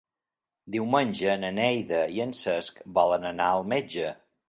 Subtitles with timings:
[0.75, 4.13] Diumenge na Neida i en Cesc volen anar al metge.